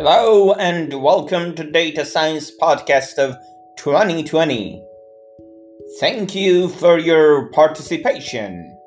Hello 0.00 0.52
and 0.52 1.02
welcome 1.02 1.56
to 1.56 1.68
Data 1.68 2.04
Science 2.04 2.52
Podcast 2.56 3.18
of 3.18 3.36
2020. 3.78 4.80
Thank 5.98 6.36
you 6.36 6.68
for 6.68 7.00
your 7.00 7.50
participation. 7.50 8.78